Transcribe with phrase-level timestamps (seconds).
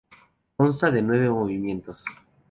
[0.57, 2.03] Consta de nueve movimientos.